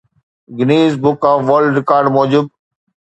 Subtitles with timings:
[0.57, 2.45] Guinness book of world record موجب